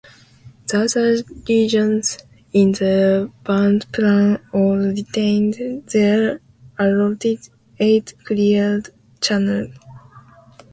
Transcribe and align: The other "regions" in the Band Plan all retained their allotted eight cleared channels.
The 0.65 0.81
other 0.85 1.41
"regions" 1.47 2.17
in 2.53 2.71
the 2.71 3.31
Band 3.43 3.85
Plan 3.91 4.39
all 4.51 4.75
retained 4.77 5.85
their 5.91 6.41
allotted 6.79 7.47
eight 7.77 8.15
cleared 8.23 8.89
channels. 9.21 9.75